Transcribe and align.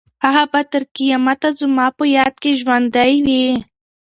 هغه 0.23 0.43
به 0.51 0.61
تر 0.71 0.83
قیامته 0.95 1.49
زما 1.59 1.87
په 1.97 2.03
یاد 2.17 2.33
کې 2.41 2.51
ژوندۍ 2.61 3.13
وي. 3.25 3.45